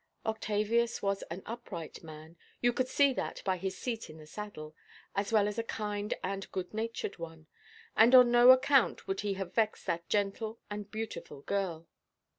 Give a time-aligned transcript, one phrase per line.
[0.25, 5.47] Octavius was an upright man—you could see that by his seat in the saddle—as well
[5.47, 7.45] as a kind and good–natured one;
[7.95, 11.87] and on no account would he have vexed that gentle and beautiful girl.